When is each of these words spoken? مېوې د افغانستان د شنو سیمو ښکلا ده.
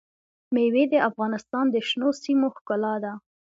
مېوې 0.53 0.83
د 0.93 0.95
افغانستان 1.09 1.65
د 1.71 1.75
شنو 1.87 2.09
سیمو 2.23 2.47
ښکلا 2.55 2.95
ده. 3.03 3.13